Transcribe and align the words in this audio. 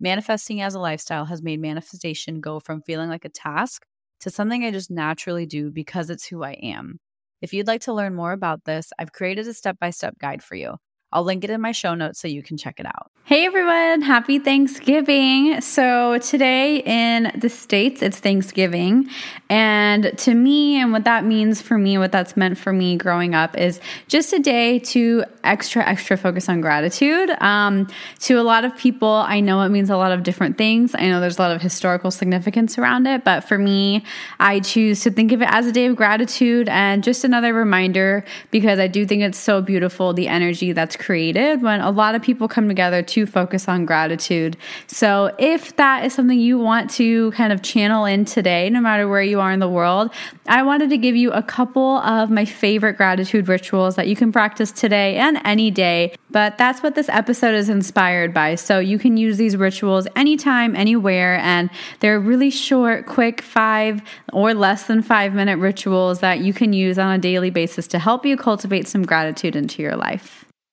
Manifesting 0.00 0.60
as 0.60 0.74
a 0.74 0.80
lifestyle 0.80 1.26
has 1.26 1.42
made 1.42 1.60
manifestation 1.60 2.40
go 2.40 2.60
from 2.60 2.82
feeling 2.82 3.08
like 3.08 3.24
a 3.24 3.30
task 3.30 3.84
to 4.20 4.30
something 4.30 4.64
I 4.64 4.70
just 4.70 4.90
naturally 4.90 5.46
do 5.46 5.70
because 5.70 6.10
it's 6.10 6.26
who 6.26 6.42
I 6.42 6.52
am. 6.52 6.98
If 7.42 7.52
you'd 7.52 7.66
like 7.66 7.82
to 7.82 7.92
learn 7.92 8.14
more 8.14 8.32
about 8.32 8.64
this, 8.64 8.92
I've 8.98 9.12
created 9.12 9.46
a 9.46 9.54
step 9.54 9.78
by 9.78 9.90
step 9.90 10.18
guide 10.18 10.42
for 10.42 10.54
you. 10.54 10.76
I'll 11.12 11.24
link 11.24 11.44
it 11.44 11.50
in 11.50 11.60
my 11.60 11.72
show 11.72 11.94
notes 11.94 12.20
so 12.20 12.28
you 12.28 12.42
can 12.42 12.56
check 12.56 12.80
it 12.80 12.86
out. 12.86 13.10
Hey 13.24 13.44
everyone, 13.44 14.02
happy 14.02 14.38
Thanksgiving. 14.38 15.60
So, 15.60 16.18
today 16.18 16.78
in 16.86 17.32
the 17.36 17.48
States, 17.48 18.00
it's 18.00 18.20
Thanksgiving. 18.20 19.08
And 19.48 20.16
to 20.18 20.34
me, 20.34 20.80
and 20.80 20.92
what 20.92 21.04
that 21.04 21.24
means 21.24 21.60
for 21.60 21.76
me, 21.76 21.98
what 21.98 22.12
that's 22.12 22.36
meant 22.36 22.56
for 22.56 22.72
me 22.72 22.96
growing 22.96 23.34
up 23.34 23.58
is 23.58 23.80
just 24.06 24.32
a 24.32 24.38
day 24.38 24.78
to 24.80 25.24
extra, 25.42 25.84
extra 25.84 26.16
focus 26.16 26.48
on 26.48 26.60
gratitude. 26.60 27.30
Um, 27.42 27.88
to 28.20 28.38
a 28.38 28.42
lot 28.42 28.64
of 28.64 28.76
people, 28.76 29.08
I 29.08 29.40
know 29.40 29.62
it 29.62 29.70
means 29.70 29.90
a 29.90 29.96
lot 29.96 30.12
of 30.12 30.22
different 30.22 30.56
things. 30.56 30.94
I 30.94 31.08
know 31.08 31.20
there's 31.20 31.38
a 31.38 31.42
lot 31.42 31.50
of 31.50 31.60
historical 31.60 32.12
significance 32.12 32.78
around 32.78 33.06
it, 33.06 33.24
but 33.24 33.40
for 33.40 33.58
me, 33.58 34.04
I 34.38 34.60
choose 34.60 35.00
to 35.02 35.10
think 35.10 35.32
of 35.32 35.42
it 35.42 35.48
as 35.50 35.66
a 35.66 35.72
day 35.72 35.86
of 35.86 35.96
gratitude 35.96 36.68
and 36.68 37.02
just 37.02 37.24
another 37.24 37.52
reminder 37.52 38.24
because 38.52 38.78
I 38.78 38.86
do 38.86 39.04
think 39.04 39.22
it's 39.22 39.38
so 39.38 39.60
beautiful 39.60 40.12
the 40.12 40.28
energy 40.28 40.70
that's 40.70 40.95
created 40.98 41.62
when 41.62 41.80
a 41.80 41.90
lot 41.90 42.14
of 42.14 42.22
people 42.22 42.48
come 42.48 42.68
together 42.68 43.02
to 43.02 43.26
focus 43.26 43.68
on 43.68 43.84
gratitude. 43.84 44.56
So, 44.86 45.34
if 45.38 45.76
that 45.76 46.04
is 46.04 46.14
something 46.14 46.38
you 46.38 46.58
want 46.58 46.90
to 46.92 47.30
kind 47.32 47.52
of 47.52 47.62
channel 47.62 48.04
in 48.04 48.24
today, 48.24 48.70
no 48.70 48.80
matter 48.80 49.08
where 49.08 49.22
you 49.22 49.40
are 49.40 49.52
in 49.52 49.60
the 49.60 49.68
world, 49.68 50.10
I 50.46 50.62
wanted 50.62 50.90
to 50.90 50.98
give 50.98 51.16
you 51.16 51.32
a 51.32 51.42
couple 51.42 51.98
of 51.98 52.30
my 52.30 52.44
favorite 52.44 52.96
gratitude 52.96 53.48
rituals 53.48 53.96
that 53.96 54.08
you 54.08 54.16
can 54.16 54.32
practice 54.32 54.72
today 54.72 55.16
and 55.16 55.40
any 55.44 55.70
day. 55.70 56.14
But 56.30 56.58
that's 56.58 56.82
what 56.82 56.94
this 56.94 57.08
episode 57.08 57.54
is 57.54 57.68
inspired 57.68 58.34
by. 58.34 58.54
So, 58.56 58.78
you 58.78 58.98
can 58.98 59.16
use 59.16 59.36
these 59.36 59.56
rituals 59.56 60.08
anytime, 60.16 60.74
anywhere, 60.74 61.36
and 61.38 61.70
they're 62.00 62.20
really 62.20 62.50
short, 62.50 63.06
quick, 63.06 63.42
five 63.42 64.02
or 64.32 64.54
less 64.54 64.86
than 64.86 65.02
five 65.02 65.34
minute 65.34 65.58
rituals 65.58 66.20
that 66.20 66.40
you 66.40 66.52
can 66.52 66.72
use 66.72 66.98
on 66.98 67.12
a 67.12 67.18
daily 67.18 67.50
basis 67.50 67.86
to 67.88 67.98
help 67.98 68.24
you 68.24 68.36
cultivate 68.36 68.88
some 68.88 69.02
gratitude 69.02 69.56
into 69.56 69.82
your 69.82 69.96
life. 69.96 70.45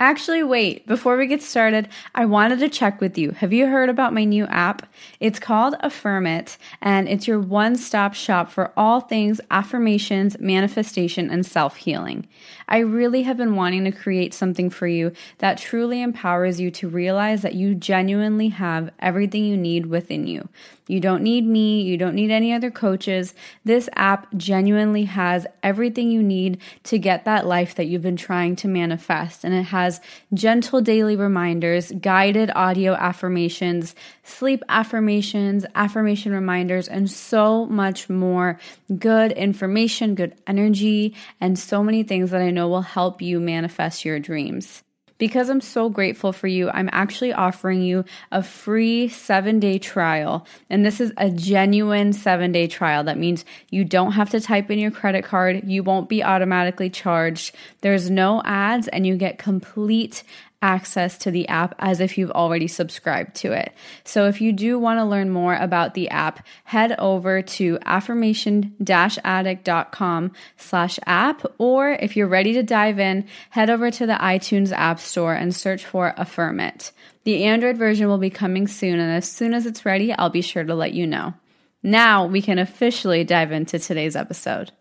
Actually, 0.00 0.44
wait, 0.44 0.86
before 0.86 1.16
we 1.16 1.26
get 1.26 1.42
started, 1.42 1.88
I 2.14 2.24
wanted 2.24 2.60
to 2.60 2.68
check 2.68 3.00
with 3.00 3.18
you. 3.18 3.32
Have 3.32 3.52
you 3.52 3.66
heard 3.66 3.88
about 3.88 4.14
my 4.14 4.22
new 4.22 4.44
app? 4.46 4.86
It's 5.18 5.40
called 5.40 5.74
Affirm 5.80 6.24
It, 6.24 6.56
and 6.80 7.08
it's 7.08 7.26
your 7.26 7.40
one 7.40 7.74
stop 7.74 8.14
shop 8.14 8.48
for 8.48 8.72
all 8.76 9.00
things 9.00 9.40
affirmations, 9.50 10.38
manifestation, 10.38 11.28
and 11.30 11.44
self 11.44 11.78
healing. 11.78 12.28
I 12.68 12.78
really 12.78 13.24
have 13.24 13.36
been 13.36 13.56
wanting 13.56 13.82
to 13.86 13.90
create 13.90 14.32
something 14.32 14.70
for 14.70 14.86
you 14.86 15.10
that 15.38 15.58
truly 15.58 16.00
empowers 16.00 16.60
you 16.60 16.70
to 16.70 16.88
realize 16.88 17.42
that 17.42 17.54
you 17.54 17.74
genuinely 17.74 18.50
have 18.50 18.90
everything 19.00 19.44
you 19.44 19.56
need 19.56 19.86
within 19.86 20.28
you. 20.28 20.48
You 20.88 20.98
don't 20.98 21.22
need 21.22 21.46
me. 21.46 21.82
You 21.82 21.96
don't 21.96 22.14
need 22.14 22.32
any 22.32 22.52
other 22.52 22.70
coaches. 22.70 23.34
This 23.64 23.88
app 23.94 24.26
genuinely 24.36 25.04
has 25.04 25.46
everything 25.62 26.10
you 26.10 26.22
need 26.22 26.60
to 26.84 26.98
get 26.98 27.24
that 27.26 27.46
life 27.46 27.76
that 27.76 27.86
you've 27.86 28.02
been 28.02 28.16
trying 28.16 28.56
to 28.56 28.68
manifest. 28.68 29.44
And 29.44 29.54
it 29.54 29.64
has 29.64 30.00
gentle 30.34 30.80
daily 30.80 31.14
reminders, 31.14 31.92
guided 31.92 32.50
audio 32.56 32.94
affirmations, 32.94 33.94
sleep 34.24 34.64
affirmations, 34.68 35.64
affirmation 35.74 36.32
reminders, 36.32 36.88
and 36.88 37.10
so 37.10 37.66
much 37.66 38.08
more 38.08 38.58
good 38.98 39.32
information, 39.32 40.14
good 40.14 40.34
energy, 40.46 41.14
and 41.40 41.58
so 41.58 41.84
many 41.84 42.02
things 42.02 42.30
that 42.30 42.40
I 42.40 42.50
know 42.50 42.68
will 42.68 42.82
help 42.82 43.22
you 43.22 43.38
manifest 43.38 44.04
your 44.04 44.18
dreams. 44.18 44.82
Because 45.18 45.48
I'm 45.48 45.60
so 45.60 45.88
grateful 45.88 46.32
for 46.32 46.46
you, 46.46 46.70
I'm 46.70 46.88
actually 46.92 47.32
offering 47.32 47.82
you 47.82 48.04
a 48.30 48.42
free 48.42 49.08
seven 49.08 49.60
day 49.60 49.78
trial. 49.78 50.46
And 50.70 50.86
this 50.86 51.00
is 51.00 51.12
a 51.16 51.28
genuine 51.30 52.12
seven 52.12 52.52
day 52.52 52.68
trial. 52.68 53.04
That 53.04 53.18
means 53.18 53.44
you 53.70 53.84
don't 53.84 54.12
have 54.12 54.30
to 54.30 54.40
type 54.40 54.70
in 54.70 54.78
your 54.78 54.90
credit 54.90 55.24
card, 55.24 55.62
you 55.64 55.82
won't 55.82 56.08
be 56.08 56.22
automatically 56.22 56.88
charged. 56.88 57.54
There's 57.80 58.10
no 58.10 58.42
ads, 58.44 58.88
and 58.88 59.06
you 59.06 59.16
get 59.16 59.38
complete 59.38 60.22
access 60.60 61.16
to 61.18 61.30
the 61.30 61.46
app 61.48 61.74
as 61.78 62.00
if 62.00 62.18
you've 62.18 62.32
already 62.32 62.66
subscribed 62.66 63.36
to 63.36 63.52
it. 63.52 63.72
So 64.04 64.26
if 64.26 64.40
you 64.40 64.52
do 64.52 64.76
want 64.78 64.98
to 64.98 65.04
learn 65.04 65.30
more 65.30 65.54
about 65.54 65.94
the 65.94 66.08
app, 66.08 66.44
head 66.64 66.96
over 66.98 67.42
to 67.42 67.78
affirmation-addict.com 67.84 70.32
slash 70.56 70.98
app, 71.06 71.44
or 71.58 71.90
if 71.90 72.16
you're 72.16 72.26
ready 72.26 72.54
to 72.54 72.62
dive 72.62 72.98
in, 72.98 73.26
head 73.50 73.68
over 73.70 73.90
to 73.90 74.06
the 74.06 74.14
iTunes 74.14 74.72
App 74.72 74.98
Store 74.98 75.34
and 75.34 75.54
search 75.54 75.84
for 75.84 76.14
Affirm 76.16 76.60
It. 76.60 76.92
The 77.24 77.44
Android 77.44 77.76
version 77.76 78.08
will 78.08 78.18
be 78.18 78.30
coming 78.30 78.66
soon, 78.66 78.98
and 78.98 79.12
as 79.12 79.30
soon 79.30 79.54
as 79.54 79.66
it's 79.66 79.86
ready, 79.86 80.12
I'll 80.12 80.30
be 80.30 80.42
sure 80.42 80.64
to 80.64 80.74
let 80.74 80.92
you 80.92 81.06
know. 81.06 81.34
Now 81.82 82.26
we 82.26 82.42
can 82.42 82.58
officially 82.58 83.22
dive 83.22 83.52
into 83.52 83.78
today's 83.78 84.16
episode. 84.16 84.72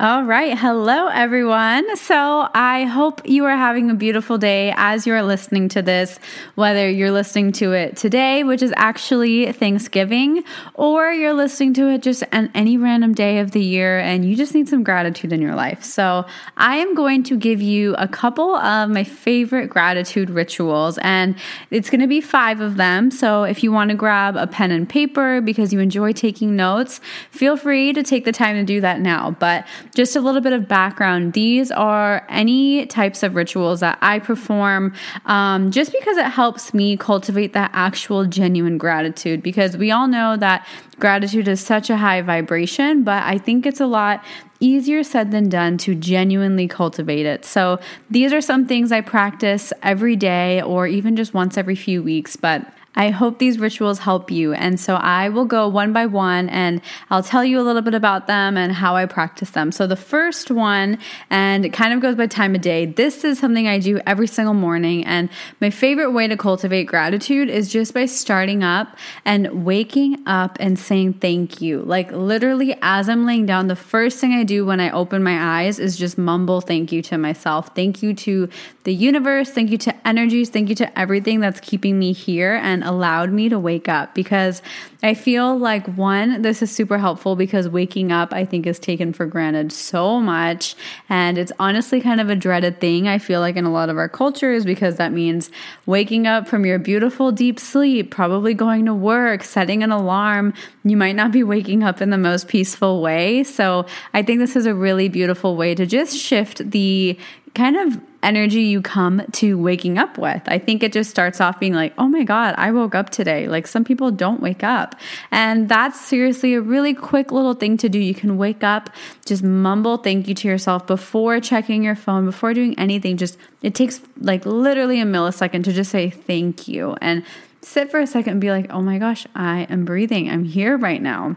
All 0.00 0.22
right. 0.22 0.56
Hello, 0.56 1.08
everyone. 1.08 1.96
So 1.96 2.48
I 2.54 2.84
hope 2.84 3.20
you 3.28 3.46
are 3.46 3.56
having 3.56 3.90
a 3.90 3.94
beautiful 3.94 4.38
day 4.38 4.72
as 4.76 5.08
you're 5.08 5.24
listening 5.24 5.68
to 5.70 5.82
this, 5.82 6.20
whether 6.54 6.88
you're 6.88 7.10
listening 7.10 7.50
to 7.54 7.72
it 7.72 7.96
today, 7.96 8.44
which 8.44 8.62
is 8.62 8.72
actually 8.76 9.50
Thanksgiving, 9.50 10.44
or 10.74 11.10
you're 11.10 11.34
listening 11.34 11.74
to 11.74 11.88
it 11.88 12.02
just 12.02 12.22
on 12.32 12.48
any 12.54 12.76
random 12.76 13.12
day 13.12 13.40
of 13.40 13.50
the 13.50 13.60
year 13.60 13.98
and 13.98 14.24
you 14.24 14.36
just 14.36 14.54
need 14.54 14.68
some 14.68 14.84
gratitude 14.84 15.32
in 15.32 15.42
your 15.42 15.56
life. 15.56 15.82
So 15.82 16.24
I 16.56 16.76
am 16.76 16.94
going 16.94 17.24
to 17.24 17.36
give 17.36 17.60
you 17.60 17.96
a 17.96 18.06
couple 18.06 18.54
of 18.54 18.90
my 18.90 19.02
favorite 19.02 19.66
gratitude 19.66 20.30
rituals, 20.30 20.98
and 20.98 21.34
it's 21.72 21.90
going 21.90 22.02
to 22.02 22.06
be 22.06 22.20
five 22.20 22.60
of 22.60 22.76
them. 22.76 23.10
So 23.10 23.42
if 23.42 23.64
you 23.64 23.72
want 23.72 23.90
to 23.90 23.96
grab 23.96 24.36
a 24.36 24.46
pen 24.46 24.70
and 24.70 24.88
paper 24.88 25.40
because 25.40 25.72
you 25.72 25.80
enjoy 25.80 26.12
taking 26.12 26.54
notes, 26.54 27.00
feel 27.32 27.56
free 27.56 27.92
to 27.94 28.04
take 28.04 28.24
the 28.24 28.30
time 28.30 28.54
to 28.54 28.62
do 28.62 28.80
that 28.80 29.00
now. 29.00 29.32
But 29.32 29.66
just 29.98 30.14
a 30.14 30.20
little 30.20 30.40
bit 30.40 30.52
of 30.52 30.68
background 30.68 31.32
these 31.32 31.72
are 31.72 32.24
any 32.28 32.86
types 32.86 33.24
of 33.24 33.34
rituals 33.34 33.80
that 33.80 33.98
I 34.00 34.20
perform 34.20 34.94
um, 35.26 35.72
just 35.72 35.90
because 35.92 36.16
it 36.16 36.26
helps 36.26 36.72
me 36.72 36.96
cultivate 36.96 37.52
that 37.54 37.72
actual 37.72 38.24
genuine 38.26 38.78
gratitude. 38.78 39.42
Because 39.42 39.76
we 39.76 39.90
all 39.90 40.06
know 40.06 40.36
that 40.36 40.64
gratitude 41.00 41.48
is 41.48 41.60
such 41.60 41.90
a 41.90 41.96
high 41.96 42.22
vibration, 42.22 43.02
but 43.02 43.22
I 43.24 43.38
think 43.38 43.66
it's 43.66 43.80
a 43.80 43.86
lot 43.86 44.24
easier 44.60 45.02
said 45.02 45.30
than 45.30 45.48
done 45.48 45.78
to 45.78 45.94
genuinely 45.94 46.68
cultivate 46.68 47.26
it. 47.26 47.44
So, 47.44 47.78
these 48.10 48.32
are 48.32 48.40
some 48.40 48.66
things 48.66 48.92
I 48.92 49.00
practice 49.00 49.72
every 49.82 50.16
day 50.16 50.62
or 50.62 50.86
even 50.86 51.16
just 51.16 51.34
once 51.34 51.56
every 51.56 51.76
few 51.76 52.02
weeks, 52.02 52.36
but 52.36 52.66
I 52.98 53.10
hope 53.10 53.38
these 53.38 53.60
rituals 53.60 54.00
help 54.00 54.28
you. 54.28 54.52
And 54.54 54.78
so 54.78 54.96
I 54.96 55.28
will 55.28 55.44
go 55.44 55.68
one 55.68 55.92
by 55.92 56.06
one 56.06 56.48
and 56.48 56.82
I'll 57.10 57.22
tell 57.22 57.44
you 57.44 57.60
a 57.60 57.62
little 57.62 57.80
bit 57.80 57.94
about 57.94 58.26
them 58.26 58.56
and 58.56 58.72
how 58.72 58.96
I 58.96 59.06
practice 59.06 59.50
them. 59.50 59.70
So 59.70 59.86
the 59.86 59.94
first 59.94 60.50
one, 60.50 60.98
and 61.30 61.64
it 61.64 61.72
kind 61.72 61.94
of 61.94 62.00
goes 62.00 62.16
by 62.16 62.26
time 62.26 62.56
of 62.56 62.60
day, 62.60 62.86
this 62.86 63.22
is 63.22 63.38
something 63.38 63.68
I 63.68 63.78
do 63.78 64.00
every 64.04 64.26
single 64.26 64.52
morning. 64.52 65.04
And 65.04 65.30
my 65.60 65.70
favorite 65.70 66.10
way 66.10 66.26
to 66.26 66.36
cultivate 66.36 66.84
gratitude 66.84 67.48
is 67.48 67.70
just 67.70 67.94
by 67.94 68.06
starting 68.06 68.64
up 68.64 68.98
and 69.24 69.64
waking 69.64 70.24
up 70.26 70.56
and 70.58 70.76
saying 70.76 71.14
thank 71.14 71.60
you. 71.60 71.82
Like 71.82 72.10
literally, 72.10 72.76
as 72.82 73.08
I'm 73.08 73.24
laying 73.24 73.46
down, 73.46 73.68
the 73.68 73.76
first 73.76 74.18
thing 74.18 74.32
I 74.32 74.42
do 74.42 74.66
when 74.66 74.80
I 74.80 74.90
open 74.90 75.22
my 75.22 75.62
eyes 75.62 75.78
is 75.78 75.96
just 75.96 76.18
mumble 76.18 76.60
thank 76.60 76.90
you 76.90 77.00
to 77.02 77.16
myself. 77.16 77.76
Thank 77.76 78.02
you 78.02 78.12
to 78.14 78.48
the 78.82 78.92
universe. 78.92 79.50
Thank 79.50 79.70
you 79.70 79.78
to 79.78 80.08
energies. 80.08 80.50
Thank 80.50 80.68
you 80.68 80.74
to 80.74 80.98
everything 80.98 81.38
that's 81.38 81.60
keeping 81.60 81.96
me 81.96 82.12
here 82.12 82.54
and 82.54 82.87
allowed 82.88 83.30
me 83.30 83.48
to 83.48 83.58
wake 83.58 83.88
up 83.88 84.14
because 84.14 84.62
I 85.02 85.14
feel 85.14 85.56
like 85.56 85.86
one, 85.96 86.42
this 86.42 86.62
is 86.62 86.72
super 86.72 86.98
helpful 86.98 87.36
because 87.36 87.68
waking 87.68 88.10
up, 88.10 88.32
I 88.32 88.44
think, 88.44 88.66
is 88.66 88.78
taken 88.80 89.12
for 89.12 89.26
granted 89.26 89.70
so 89.70 90.20
much. 90.20 90.74
And 91.08 91.38
it's 91.38 91.52
honestly 91.60 92.00
kind 92.00 92.20
of 92.20 92.30
a 92.30 92.34
dreaded 92.34 92.80
thing, 92.80 93.06
I 93.06 93.18
feel 93.18 93.40
like, 93.40 93.54
in 93.54 93.64
a 93.64 93.70
lot 93.70 93.90
of 93.90 93.98
our 93.98 94.08
cultures 94.08 94.64
because 94.64 94.96
that 94.96 95.12
means 95.12 95.50
waking 95.86 96.26
up 96.26 96.48
from 96.48 96.66
your 96.66 96.78
beautiful 96.78 97.30
deep 97.30 97.60
sleep, 97.60 98.10
probably 98.10 98.54
going 98.54 98.86
to 98.86 98.94
work, 98.94 99.44
setting 99.44 99.82
an 99.82 99.92
alarm. 99.92 100.54
You 100.82 100.96
might 100.96 101.14
not 101.14 101.30
be 101.30 101.44
waking 101.44 101.84
up 101.84 102.00
in 102.00 102.10
the 102.10 102.18
most 102.18 102.48
peaceful 102.48 103.00
way. 103.00 103.44
So 103.44 103.86
I 104.14 104.22
think 104.22 104.40
this 104.40 104.56
is 104.56 104.66
a 104.66 104.74
really 104.74 105.08
beautiful 105.08 105.54
way 105.54 105.74
to 105.74 105.86
just 105.86 106.16
shift 106.16 106.70
the 106.70 107.16
kind 107.58 107.76
of 107.76 108.00
energy 108.22 108.62
you 108.62 108.80
come 108.80 109.20
to 109.32 109.58
waking 109.58 109.98
up 109.98 110.16
with. 110.16 110.40
I 110.46 110.60
think 110.60 110.84
it 110.84 110.92
just 110.92 111.10
starts 111.10 111.40
off 111.40 111.58
being 111.58 111.74
like, 111.74 111.92
oh 111.98 112.06
my 112.06 112.22
God, 112.22 112.54
I 112.56 112.70
woke 112.70 112.94
up 112.94 113.10
today. 113.10 113.48
Like 113.48 113.66
some 113.66 113.82
people 113.82 114.12
don't 114.12 114.40
wake 114.40 114.62
up. 114.62 114.94
And 115.32 115.68
that's 115.68 116.00
seriously 116.00 116.54
a 116.54 116.60
really 116.60 116.94
quick 116.94 117.32
little 117.32 117.54
thing 117.54 117.76
to 117.78 117.88
do. 117.88 117.98
You 117.98 118.14
can 118.14 118.38
wake 118.38 118.62
up, 118.62 118.90
just 119.26 119.42
mumble 119.42 119.96
thank 119.96 120.28
you 120.28 120.36
to 120.36 120.46
yourself 120.46 120.86
before 120.86 121.40
checking 121.40 121.82
your 121.82 121.96
phone, 121.96 122.26
before 122.26 122.54
doing 122.54 122.78
anything. 122.78 123.16
Just, 123.16 123.36
it 123.60 123.74
takes 123.74 124.00
like 124.20 124.46
literally 124.46 125.00
a 125.00 125.04
millisecond 125.04 125.64
to 125.64 125.72
just 125.72 125.90
say 125.90 126.10
thank 126.10 126.68
you 126.68 126.96
and 127.00 127.24
sit 127.60 127.90
for 127.90 127.98
a 127.98 128.06
second 128.06 128.34
and 128.34 128.40
be 128.40 128.52
like, 128.52 128.70
oh 128.70 128.82
my 128.82 128.98
gosh, 128.98 129.26
I 129.34 129.66
am 129.68 129.84
breathing. 129.84 130.30
I'm 130.30 130.44
here 130.44 130.76
right 130.76 131.02
now. 131.02 131.36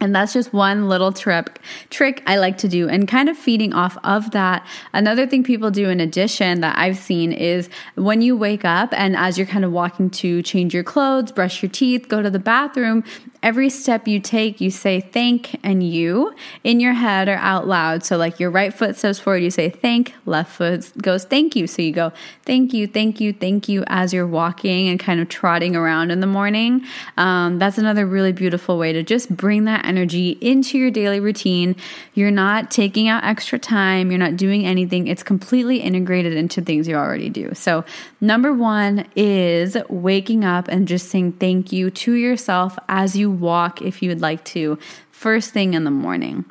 And 0.00 0.14
that's 0.14 0.32
just 0.32 0.52
one 0.52 0.88
little 0.88 1.12
trip 1.12 1.58
trick 1.90 2.22
I 2.26 2.36
like 2.36 2.58
to 2.58 2.68
do 2.68 2.88
and 2.88 3.08
kind 3.08 3.28
of 3.28 3.36
feeding 3.36 3.72
off 3.72 3.96
of 4.04 4.30
that. 4.30 4.64
Another 4.92 5.26
thing 5.26 5.42
people 5.42 5.70
do 5.70 5.88
in 5.88 6.00
addition 6.00 6.60
that 6.60 6.78
I've 6.78 6.96
seen 6.96 7.32
is 7.32 7.68
when 7.96 8.22
you 8.22 8.36
wake 8.36 8.64
up 8.64 8.90
and 8.92 9.16
as 9.16 9.38
you're 9.38 9.46
kind 9.46 9.64
of 9.64 9.72
walking 9.72 10.10
to 10.10 10.42
change 10.42 10.72
your 10.72 10.84
clothes, 10.84 11.32
brush 11.32 11.62
your 11.62 11.70
teeth, 11.70 12.08
go 12.08 12.22
to 12.22 12.30
the 12.30 12.38
bathroom, 12.38 13.02
every 13.42 13.70
step 13.70 14.06
you 14.06 14.20
take, 14.20 14.60
you 14.60 14.70
say 14.70 15.00
thank 15.00 15.58
and 15.64 15.82
you 15.82 16.34
in 16.64 16.80
your 16.80 16.92
head 16.92 17.28
or 17.28 17.36
out 17.36 17.66
loud. 17.66 18.04
So, 18.04 18.16
like 18.16 18.38
your 18.38 18.50
right 18.50 18.72
foot 18.72 18.96
steps 18.96 19.18
forward, 19.18 19.42
you 19.42 19.50
say 19.50 19.70
thank, 19.70 20.14
left 20.26 20.52
foot 20.52 20.92
goes 21.00 21.24
thank 21.24 21.56
you. 21.56 21.66
So, 21.66 21.82
you 21.82 21.92
go 21.92 22.12
thank 22.44 22.72
you, 22.72 22.86
thank 22.86 23.20
you, 23.20 23.32
thank 23.32 23.68
you 23.68 23.84
as 23.86 24.12
you're 24.12 24.26
walking 24.26 24.88
and 24.88 24.98
kind 24.98 25.20
of 25.20 25.28
trotting 25.28 25.76
around 25.76 26.10
in 26.10 26.20
the 26.20 26.26
morning. 26.26 26.84
Um, 27.16 27.58
that's 27.58 27.78
another 27.78 28.06
really 28.06 28.32
beautiful 28.32 28.78
way 28.78 28.92
to 28.92 29.02
just 29.02 29.34
bring 29.34 29.64
that 29.64 29.84
energy 29.88 30.38
into 30.40 30.78
your 30.78 30.90
daily 30.90 31.18
routine. 31.18 31.74
You're 32.14 32.30
not 32.30 32.70
taking 32.70 33.08
out 33.08 33.24
extra 33.24 33.58
time, 33.58 34.10
you're 34.10 34.18
not 34.18 34.36
doing 34.36 34.66
anything, 34.66 35.08
it's 35.08 35.22
completely 35.22 35.78
integrated 35.78 36.34
into 36.34 36.60
things 36.60 36.86
you 36.86 36.94
already 36.94 37.30
do. 37.30 37.54
So, 37.54 37.84
number 38.20 38.52
one 38.52 39.06
is 39.16 39.76
waking 39.88 40.44
up 40.44 40.68
and 40.68 40.86
just 40.86 41.08
saying 41.08 41.32
thank 41.32 41.72
you 41.72 41.90
to 41.90 42.12
yourself 42.12 42.78
as 42.88 43.16
you 43.16 43.30
walk 43.30 43.82
if 43.82 44.02
you 44.02 44.10
would 44.10 44.20
like 44.20 44.44
to, 44.44 44.78
first 45.10 45.52
thing 45.52 45.74
in 45.74 45.84
the 45.84 45.90
morning. 45.90 46.44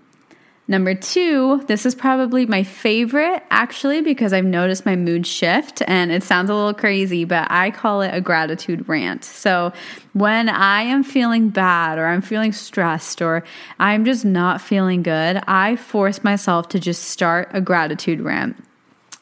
Number 0.70 0.94
two, 0.94 1.64
this 1.68 1.86
is 1.86 1.96
probably 1.96 2.46
my 2.46 2.64
favorite 2.64 3.42
actually 3.50 4.02
because 4.02 4.34
I've 4.34 4.44
noticed 4.44 4.86
my 4.86 4.98
mood 4.98 5.26
shift 5.26 5.82
and 5.88 6.12
it 6.12 6.24
sounds 6.24 6.50
a 6.50 6.54
little 6.54 6.74
crazy, 6.74 7.24
but 7.24 7.50
I 7.50 7.72
call 7.72 8.02
it 8.02 8.14
a 8.14 8.20
gratitude 8.20 8.88
rant. 8.90 9.24
So 9.24 9.72
when 10.12 10.50
I 10.50 10.82
am 10.82 11.04
feeling 11.04 11.50
bad 11.50 11.98
or 11.98 12.08
I'm 12.08 12.22
feeling 12.22 12.52
stressed 12.52 13.22
or 13.22 13.46
I'm 13.80 14.04
just 14.04 14.26
not 14.26 14.60
feeling 14.60 15.04
good, 15.04 15.42
I 15.48 15.78
force 15.78 16.22
myself 16.22 16.68
to 16.70 16.80
just 16.80 17.04
start 17.04 17.50
a 17.54 17.62
gratitude 17.62 18.20
rant. 18.20 18.62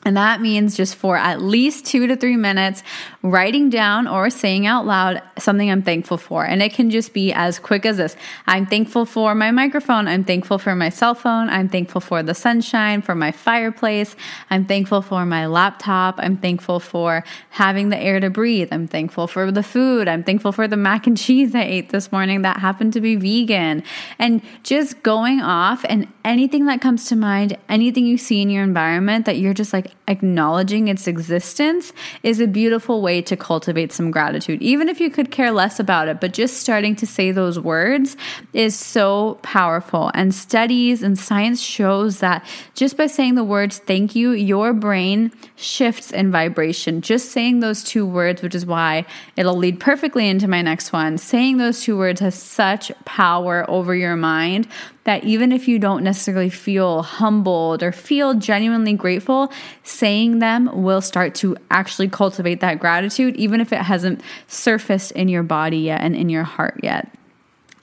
And 0.06 0.16
that 0.18 0.40
means 0.40 0.78
just 0.78 0.96
for 0.96 1.18
at 1.18 1.42
least 1.42 1.88
two 1.88 2.06
to 2.06 2.16
three 2.16 2.38
minutes, 2.38 2.84
writing 3.24 3.72
down 3.72 4.08
or 4.08 4.30
saying 4.30 4.68
out 4.68 4.86
loud 4.86 5.20
something 5.40 5.70
I'm 5.70 5.82
thankful 5.82 6.20
for. 6.20 6.46
And 6.46 6.62
it 6.62 6.74
can 6.74 6.92
just 6.92 7.12
be 7.12 7.34
as 7.34 7.58
quick 7.58 7.88
as 7.88 7.98
this 7.98 8.16
I'm 8.46 8.68
thankful 8.68 9.08
for 9.08 9.34
my 9.34 9.50
microphone. 9.50 10.08
I'm 10.08 10.24
thankful 10.24 10.60
for 10.60 10.76
my 10.76 10.90
cell 10.90 11.16
phone. 11.16 11.50
I'm 11.50 11.70
thankful 11.70 12.02
for 12.02 12.22
the 12.22 12.36
sunshine, 12.36 13.02
for 13.02 13.16
my 13.16 13.32
fireplace. 13.32 14.16
I'm 14.52 14.66
thankful 14.66 15.02
for 15.02 15.26
my 15.26 15.48
laptop. 15.48 16.20
I'm 16.20 16.38
thankful 16.38 16.80
for 16.80 17.24
having 17.50 17.90
the 17.90 17.98
air 17.98 18.20
to 18.20 18.30
breathe. 18.30 18.70
I'm 18.72 18.88
thankful 18.88 19.26
for 19.26 19.52
the 19.52 19.64
food. 19.64 20.08
I'm 20.08 20.24
thankful 20.24 20.52
for 20.52 20.68
the 20.68 20.78
mac 20.78 21.08
and 21.08 21.18
cheese 21.18 21.56
I 21.56 21.64
ate 21.64 21.90
this 21.90 22.12
morning 22.12 22.44
that 22.44 22.60
happened 22.60 22.94
to 22.94 23.02
be 23.02 23.16
vegan. 23.16 23.82
And 24.20 24.44
just 24.62 25.02
going 25.02 25.42
off 25.42 25.84
and 25.90 26.08
anything 26.24 26.68
that 26.68 26.80
comes 26.80 27.06
to 27.06 27.16
mind, 27.16 27.58
anything 27.68 28.06
you 28.06 28.20
see 28.20 28.44
in 28.44 28.52
your 28.52 28.64
environment 28.64 29.26
that 29.26 29.38
you're 29.38 29.56
just 29.56 29.74
like, 29.74 29.95
acknowledging 30.08 30.88
its 30.88 31.08
existence 31.08 31.92
is 32.24 32.40
a 32.40 32.48
beautiful 32.48 33.02
way 33.02 33.22
to 33.24 33.36
cultivate 33.36 33.92
some 33.92 34.12
gratitude. 34.12 34.62
Even 34.62 34.88
if 34.88 35.00
you 35.00 35.10
could 35.10 35.32
care 35.32 35.52
less 35.52 35.80
about 35.80 36.08
it, 36.08 36.22
but 36.22 36.34
just 36.34 36.58
starting 36.58 36.96
to 36.96 37.08
say 37.08 37.32
those 37.32 37.60
words 37.60 38.16
is 38.54 38.78
so 38.78 39.40
powerful. 39.42 40.12
And 40.14 40.34
studies 40.34 41.02
and 41.02 41.18
science 41.18 41.62
shows 41.62 42.20
that 42.20 42.46
just 42.76 42.98
by 42.98 43.08
saying 43.08 43.36
the 43.36 43.44
words 43.44 43.80
thank 43.80 44.16
you, 44.16 44.32
your 44.32 44.74
brain 44.74 45.32
shifts 45.56 46.12
in 46.12 46.32
vibration. 46.32 47.02
Just 47.02 47.32
saying 47.32 47.60
those 47.60 47.84
two 47.84 48.06
words, 48.06 48.42
which 48.42 48.56
is 48.56 48.66
why 48.66 49.06
it'll 49.36 49.58
lead 49.58 49.80
perfectly 49.80 50.28
into 50.28 50.48
my 50.48 50.62
next 50.62 50.94
one. 50.94 51.18
Saying 51.18 51.58
those 51.58 51.82
two 51.82 51.98
words 51.98 52.20
has 52.20 52.36
such 52.36 52.92
power 53.06 53.70
over 53.70 53.96
your 53.96 54.16
mind 54.16 54.68
that 55.06 55.24
even 55.24 55.52
if 55.52 55.68
you 55.68 55.80
don't 55.80 56.04
necessarily 56.04 56.50
feel 56.50 57.04
humbled 57.04 57.82
or 57.82 57.92
feel 57.92 58.34
genuinely 58.34 58.94
grateful, 58.94 59.52
saying 59.84 60.40
them 60.40 60.84
will 60.84 61.02
start 61.02 61.34
to 61.36 61.56
actually 61.72 62.10
cultivate 62.10 62.60
that 62.60 62.80
gratitude, 62.80 63.36
even 63.38 63.62
if 63.62 63.72
it 63.72 63.82
hasn't 63.82 64.22
surfaced 64.48 65.12
in 65.12 65.30
your 65.30 65.44
body 65.44 65.78
yet 65.78 66.02
and 66.02 66.16
in 66.16 66.30
your 66.30 66.44
heart 66.44 66.80
yet. 66.84 67.10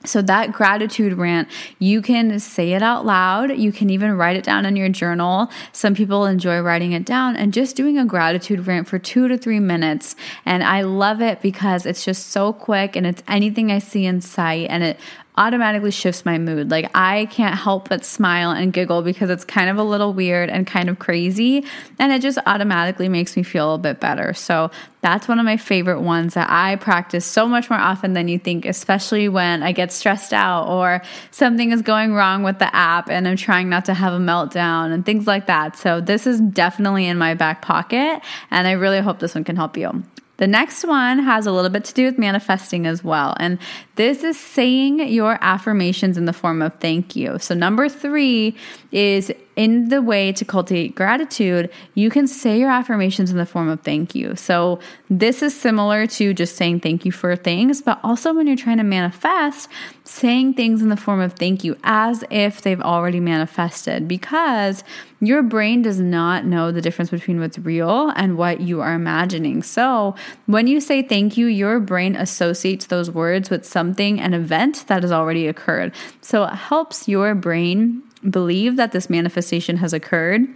So, 0.05 0.21
that 0.23 0.51
gratitude 0.51 1.13
rant, 1.13 1.47
you 1.79 2.01
can 2.01 2.37
say 2.39 2.73
it 2.73 2.83
out 2.83 3.05
loud. 3.05 3.57
You 3.57 3.71
can 3.71 3.89
even 3.89 4.11
write 4.17 4.35
it 4.35 4.43
down 4.43 4.65
in 4.65 4.75
your 4.75 4.89
journal. 4.89 5.49
Some 5.71 5.95
people 5.95 6.25
enjoy 6.25 6.59
writing 6.59 6.91
it 6.91 7.05
down 7.05 7.37
and 7.37 7.53
just 7.53 7.77
doing 7.77 7.97
a 7.97 8.05
gratitude 8.05 8.67
rant 8.67 8.89
for 8.89 8.99
two 8.99 9.29
to 9.29 9.37
three 9.37 9.61
minutes. 9.61 10.17
And 10.45 10.61
I 10.61 10.81
love 10.81 11.21
it 11.21 11.41
because 11.41 11.85
it's 11.85 12.03
just 12.03 12.27
so 12.27 12.51
quick 12.51 12.97
and 12.97 13.07
it's 13.07 13.23
anything 13.29 13.71
I 13.71 13.79
see 13.79 14.05
in 14.05 14.19
sight 14.19 14.67
and 14.69 14.83
it 14.83 14.99
automatically 15.35 15.91
shifts 15.91 16.25
my 16.25 16.37
mood. 16.37 16.69
Like 16.69 16.91
I 16.93 17.25
can't 17.31 17.55
help 17.55 17.89
but 17.89 18.05
smile 18.05 18.51
and 18.51 18.71
giggle 18.71 19.01
because 19.01 19.29
it's 19.29 19.43
kind 19.43 19.69
of 19.69 19.77
a 19.77 19.83
little 19.83 20.13
weird 20.13 20.49
and 20.49 20.67
kind 20.67 20.89
of 20.89 20.99
crazy 20.99 21.65
and 21.97 22.11
it 22.11 22.21
just 22.21 22.37
automatically 22.45 23.09
makes 23.09 23.35
me 23.35 23.43
feel 23.43 23.73
a 23.73 23.77
bit 23.77 23.99
better. 23.99 24.33
So 24.33 24.69
that's 25.01 25.27
one 25.27 25.39
of 25.39 25.45
my 25.45 25.57
favorite 25.57 26.01
ones 26.01 26.35
that 26.35 26.49
I 26.49 26.75
practice 26.75 27.25
so 27.25 27.47
much 27.47 27.69
more 27.69 27.79
often 27.79 28.13
than 28.13 28.27
you 28.27 28.37
think, 28.37 28.65
especially 28.65 29.27
when 29.27 29.63
I 29.63 29.71
get 29.71 29.91
stressed 29.91 30.33
out 30.33 30.67
or 30.67 31.01
something 31.31 31.71
is 31.71 31.81
going 31.81 32.13
wrong 32.13 32.43
with 32.43 32.59
the 32.59 32.73
app 32.73 33.09
and 33.09 33.27
I'm 33.27 33.37
trying 33.37 33.69
not 33.69 33.85
to 33.85 33.93
have 33.93 34.13
a 34.13 34.19
meltdown 34.19 34.93
and 34.93 35.05
things 35.05 35.25
like 35.25 35.47
that. 35.47 35.77
So 35.77 35.99
this 35.99 36.27
is 36.27 36.39
definitely 36.39 37.07
in 37.07 37.17
my 37.17 37.33
back 37.33 37.61
pocket 37.63 38.21
and 38.51 38.67
I 38.67 38.73
really 38.73 38.99
hope 38.99 39.19
this 39.19 39.33
one 39.33 39.43
can 39.43 39.55
help 39.55 39.77
you. 39.77 40.03
The 40.37 40.47
next 40.47 40.83
one 40.83 41.19
has 41.19 41.45
a 41.45 41.51
little 41.51 41.69
bit 41.69 41.85
to 41.85 41.93
do 41.93 42.05
with 42.05 42.17
manifesting 42.17 42.87
as 42.87 43.03
well. 43.03 43.35
And 43.39 43.59
this 43.95 44.23
is 44.23 44.39
saying 44.39 45.07
your 45.07 45.37
affirmations 45.41 46.17
in 46.17 46.25
the 46.25 46.33
form 46.33 46.61
of 46.61 46.73
thank 46.79 47.15
you. 47.15 47.37
So, 47.39 47.53
number 47.53 47.87
three 47.89 48.55
is 48.91 49.31
in 49.55 49.89
the 49.89 50.01
way 50.01 50.31
to 50.31 50.43
cultivate 50.43 50.95
gratitude, 50.95 51.69
you 51.93 52.09
can 52.09 52.25
say 52.25 52.59
your 52.59 52.71
affirmations 52.71 53.29
in 53.29 53.37
the 53.37 53.45
form 53.45 53.69
of 53.69 53.81
thank 53.81 54.15
you. 54.15 54.35
So, 54.35 54.79
this 55.09 55.43
is 55.43 55.55
similar 55.55 56.07
to 56.07 56.33
just 56.33 56.55
saying 56.55 56.79
thank 56.79 57.05
you 57.05 57.11
for 57.11 57.35
things, 57.35 57.81
but 57.81 57.99
also 58.03 58.33
when 58.33 58.47
you're 58.47 58.55
trying 58.55 58.77
to 58.77 58.83
manifest, 58.83 59.69
saying 60.03 60.55
things 60.55 60.81
in 60.81 60.89
the 60.89 60.97
form 60.97 61.19
of 61.19 61.33
thank 61.33 61.63
you 61.63 61.77
as 61.83 62.23
if 62.31 62.61
they've 62.61 62.81
already 62.81 63.19
manifested 63.19 64.07
because 64.07 64.83
your 65.19 65.41
brain 65.41 65.81
does 65.81 65.99
not 65.99 66.45
know 66.45 66.71
the 66.71 66.81
difference 66.81 67.09
between 67.09 67.39
what's 67.39 67.57
real 67.59 68.11
and 68.15 68.37
what 68.37 68.59
you 68.59 68.81
are 68.81 68.93
imagining. 68.93 69.61
So, 69.61 70.15
when 70.47 70.67
you 70.67 70.81
say 70.81 71.03
thank 71.03 71.37
you, 71.37 71.45
your 71.45 71.79
brain 71.79 72.15
associates 72.15 72.87
those 72.87 73.11
words 73.11 73.49
with 73.49 73.65
something, 73.65 73.82
an 74.19 74.33
event 74.33 74.85
that 74.87 75.03
has 75.03 75.11
already 75.11 75.47
occurred. 75.47 75.93
So, 76.21 76.43
it 76.45 76.55
helps 76.55 77.07
your 77.07 77.35
brain 77.35 78.03
believe 78.29 78.77
that 78.77 78.91
this 78.91 79.09
manifestation 79.09 79.77
has 79.77 79.93
occurred 79.93 80.47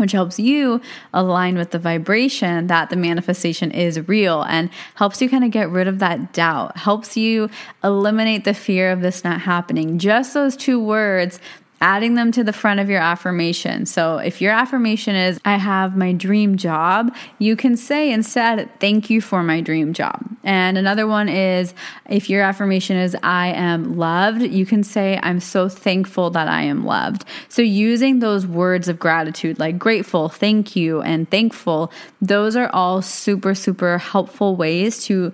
which 0.00 0.12
helps 0.12 0.38
you 0.40 0.80
align 1.12 1.56
with 1.56 1.70
the 1.70 1.78
vibration 1.78 2.66
that 2.68 2.90
the 2.90 2.96
manifestation 2.96 3.70
is 3.70 4.08
real 4.08 4.42
and 4.42 4.70
helps 4.94 5.20
you 5.20 5.28
kind 5.28 5.44
of 5.44 5.50
get 5.50 5.68
rid 5.68 5.86
of 5.86 5.98
that 5.98 6.32
doubt, 6.32 6.76
helps 6.78 7.16
you 7.16 7.50
eliminate 7.84 8.44
the 8.44 8.54
fear 8.54 8.90
of 8.90 9.02
this 9.02 9.22
not 9.22 9.42
happening. 9.42 9.98
Just 9.98 10.32
those 10.32 10.56
two 10.56 10.82
words 10.82 11.38
adding 11.80 12.14
them 12.14 12.30
to 12.32 12.44
the 12.44 12.52
front 12.52 12.78
of 12.78 12.90
your 12.90 13.00
affirmation. 13.00 13.86
So 13.86 14.18
if 14.18 14.40
your 14.40 14.52
affirmation 14.52 15.16
is, 15.16 15.40
I 15.44 15.56
have 15.56 15.96
my 15.96 16.12
dream 16.12 16.56
job, 16.56 17.14
you 17.38 17.56
can 17.56 17.76
say 17.76 18.12
instead, 18.12 18.68
thank 18.80 19.08
you 19.08 19.20
for 19.20 19.42
my 19.42 19.62
dream 19.62 19.94
job. 19.94 20.24
And 20.44 20.76
another 20.76 21.06
one 21.06 21.28
is 21.28 21.74
if 22.08 22.28
your 22.28 22.42
affirmation 22.42 22.96
is 22.96 23.16
I 23.22 23.48
am 23.48 23.96
loved, 23.96 24.42
you 24.42 24.66
can 24.66 24.82
say 24.82 25.18
I'm 25.22 25.40
so 25.40 25.68
thankful 25.68 26.30
that 26.30 26.48
I 26.48 26.62
am 26.62 26.84
loved. 26.84 27.24
So 27.48 27.62
using 27.62 28.18
those 28.18 28.46
words 28.46 28.88
of 28.88 28.98
gratitude 28.98 29.58
like 29.58 29.78
grateful, 29.78 30.28
thank 30.28 30.76
you, 30.76 31.00
and 31.00 31.30
thankful, 31.30 31.92
those 32.20 32.56
are 32.56 32.68
all 32.70 33.00
super, 33.00 33.54
super 33.54 33.98
helpful 33.98 34.54
ways 34.56 35.02
to 35.04 35.32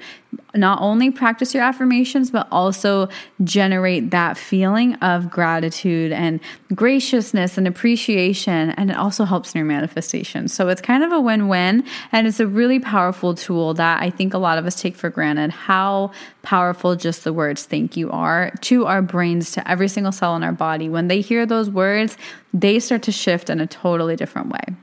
not 0.55 0.81
only 0.81 1.11
practice 1.11 1.55
your 1.55 1.63
affirmations, 1.63 2.31
but 2.31 2.49
also 2.51 3.09
generate 3.45 4.11
that 4.11 4.37
feeling 4.37 4.95
of 4.97 5.31
gratitude 5.31 6.13
and 6.13 6.41
graciousness 6.75 7.59
and 7.59 7.67
appreciation. 7.69 8.71
And 8.71 8.91
it 8.91 8.97
also 8.97 9.25
helps 9.25 9.55
in 9.55 9.59
your 9.59 9.67
manifestation. 9.67 10.49
So 10.49 10.69
it's 10.69 10.81
kind 10.81 11.05
of 11.05 11.13
a 11.13 11.21
win 11.21 11.49
win. 11.49 11.85
And 12.13 12.27
it's 12.27 12.41
a 12.41 12.47
really 12.47 12.81
powerful 12.81 13.35
tool 13.35 13.75
that 13.75 14.03
I 14.03 14.11
think 14.11 14.35
a 14.35 14.39
lot 14.39 14.59
of 14.59 14.67
us 14.67 14.81
take 14.81 14.97
for 14.97 15.11
granted 15.11 15.51
how 15.51 16.13
powerful 16.43 16.97
just 16.97 17.25
the 17.25 17.33
words 17.33 17.65
thank 17.65 17.97
you 17.97 18.11
are 18.11 18.53
to 18.63 18.87
our 18.87 19.03
brains, 19.03 19.53
to 19.53 19.69
every 19.69 19.89
single 19.89 20.13
cell 20.13 20.37
in 20.37 20.43
our 20.43 20.53
body. 20.53 20.89
When 20.89 21.09
they 21.09 21.21
hear 21.21 21.45
those 21.47 21.69
words, 21.69 22.17
they 22.55 22.79
start 22.81 23.03
to 23.03 23.13
shift 23.13 23.51
in 23.51 23.61
a 23.61 23.67
totally 23.67 24.17
different 24.17 24.49
way. 24.49 24.77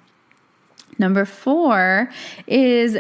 Number 1.00 1.26
four 1.26 2.10
is 2.48 2.98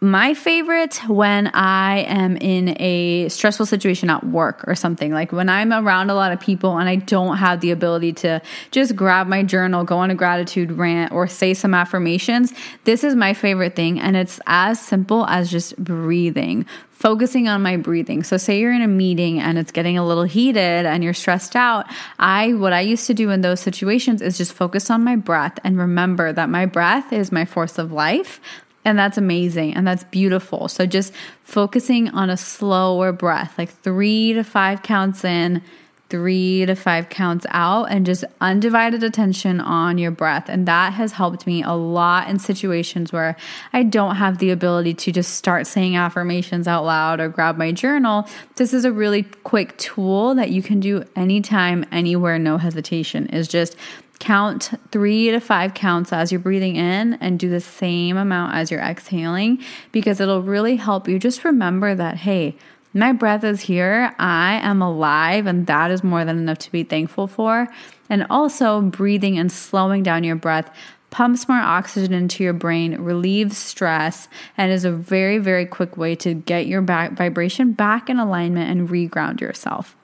my 0.00 0.32
favorite 0.32 0.96
when 1.08 1.48
I 1.48 2.00
am 2.00 2.36
in 2.36 2.80
a 2.80 3.28
stressful 3.28 3.66
situation 3.66 4.10
at 4.10 4.24
work 4.24 4.64
or 4.68 4.76
something. 4.76 5.12
Like 5.12 5.32
when 5.32 5.48
I'm 5.48 5.72
around 5.72 6.10
a 6.10 6.14
lot 6.14 6.30
of 6.30 6.38
people 6.38 6.78
and 6.78 6.88
I 6.88 6.96
don't 6.96 7.38
have 7.38 7.60
the 7.60 7.72
ability 7.72 8.12
to 8.14 8.40
just 8.70 8.94
grab 8.94 9.26
my 9.26 9.42
journal, 9.42 9.82
go 9.82 9.98
on 9.98 10.10
a 10.10 10.14
gratitude 10.14 10.70
rant, 10.70 11.10
or 11.10 11.26
say 11.26 11.52
some 11.52 11.74
affirmations. 11.74 12.52
This 12.84 13.02
is 13.02 13.16
my 13.16 13.34
favorite 13.34 13.74
thing. 13.74 13.98
And 13.98 14.16
it's 14.16 14.38
as 14.46 14.80
simple 14.80 15.26
as 15.26 15.50
just 15.50 15.76
breathing, 15.82 16.64
focusing 16.90 17.48
on 17.48 17.62
my 17.62 17.76
breathing. 17.76 18.22
So 18.22 18.36
say 18.36 18.60
you're 18.60 18.72
in 18.72 18.82
a 18.82 18.88
meeting 18.88 19.40
and 19.40 19.58
it's 19.58 19.72
getting 19.72 19.98
a 19.98 20.06
little 20.06 20.24
heated 20.24 20.86
and 20.86 21.02
you're 21.02 21.12
stressed 21.12 21.56
out. 21.56 21.86
I 22.20 22.54
what 22.54 22.72
I 22.72 22.80
used 22.80 23.08
to 23.08 23.14
do 23.14 23.30
in 23.30 23.40
those 23.40 23.58
situations 23.58 24.22
is 24.22 24.38
just 24.38 24.52
focus 24.52 24.90
on 24.90 25.02
my 25.02 25.16
breath 25.16 25.58
and 25.64 25.76
remember 25.76 26.32
that 26.32 26.48
my 26.48 26.66
breath 26.66 27.12
is 27.12 27.32
my 27.32 27.44
force 27.44 27.78
of 27.78 27.90
life. 27.90 28.40
And 28.88 28.98
that's 28.98 29.18
amazing 29.18 29.74
and 29.74 29.86
that's 29.86 30.04
beautiful. 30.04 30.66
So 30.66 30.86
just 30.86 31.12
focusing 31.42 32.08
on 32.08 32.30
a 32.30 32.38
slower 32.38 33.12
breath, 33.12 33.58
like 33.58 33.68
three 33.68 34.32
to 34.32 34.42
five 34.42 34.82
counts 34.82 35.24
in, 35.24 35.62
three 36.08 36.64
to 36.64 36.74
five 36.74 37.10
counts 37.10 37.44
out, 37.50 37.84
and 37.90 38.06
just 38.06 38.24
undivided 38.40 39.02
attention 39.02 39.60
on 39.60 39.98
your 39.98 40.10
breath. 40.10 40.48
And 40.48 40.66
that 40.66 40.94
has 40.94 41.12
helped 41.12 41.46
me 41.46 41.62
a 41.62 41.72
lot 41.72 42.30
in 42.30 42.38
situations 42.38 43.12
where 43.12 43.36
I 43.74 43.82
don't 43.82 44.16
have 44.16 44.38
the 44.38 44.50
ability 44.50 44.94
to 44.94 45.12
just 45.12 45.34
start 45.34 45.66
saying 45.66 45.96
affirmations 45.96 46.66
out 46.66 46.86
loud 46.86 47.20
or 47.20 47.28
grab 47.28 47.58
my 47.58 47.72
journal. 47.72 48.26
This 48.56 48.72
is 48.72 48.86
a 48.86 48.92
really 48.92 49.24
quick 49.44 49.76
tool 49.76 50.34
that 50.36 50.50
you 50.50 50.62
can 50.62 50.80
do 50.80 51.04
anytime, 51.14 51.84
anywhere, 51.92 52.38
no 52.38 52.56
hesitation, 52.56 53.26
is 53.26 53.48
just 53.48 53.76
count 54.18 54.70
three 54.90 55.30
to 55.30 55.40
five 55.40 55.74
counts 55.74 56.12
as 56.12 56.32
you're 56.32 56.40
breathing 56.40 56.76
in 56.76 57.14
and 57.14 57.38
do 57.38 57.48
the 57.48 57.60
same 57.60 58.16
amount 58.16 58.54
as 58.54 58.70
you're 58.70 58.80
exhaling 58.80 59.62
because 59.92 60.20
it'll 60.20 60.42
really 60.42 60.76
help 60.76 61.08
you 61.08 61.18
just 61.18 61.44
remember 61.44 61.94
that, 61.94 62.16
hey, 62.16 62.56
my 62.94 63.12
breath 63.12 63.44
is 63.44 63.60
here. 63.60 64.14
I 64.18 64.54
am 64.54 64.80
alive, 64.80 65.46
and 65.46 65.66
that 65.66 65.90
is 65.90 66.02
more 66.02 66.24
than 66.24 66.38
enough 66.38 66.58
to 66.60 66.72
be 66.72 66.84
thankful 66.84 67.26
for. 67.26 67.68
And 68.08 68.26
also, 68.30 68.80
breathing 68.80 69.38
and 69.38 69.52
slowing 69.52 70.02
down 70.02 70.24
your 70.24 70.36
breath 70.36 70.74
pumps 71.10 71.48
more 71.48 71.58
oxygen 71.58 72.12
into 72.12 72.42
your 72.42 72.52
brain, 72.52 73.00
relieves 73.00 73.56
stress, 73.56 74.28
and 74.56 74.72
is 74.72 74.84
a 74.84 74.92
very, 74.92 75.38
very 75.38 75.66
quick 75.66 75.96
way 75.96 76.14
to 76.16 76.34
get 76.34 76.66
your 76.66 76.82
back 76.82 77.12
vibration 77.12 77.72
back 77.72 78.10
in 78.10 78.18
alignment 78.18 78.70
and 78.70 78.88
reground 78.88 79.40
yourself. 79.40 79.96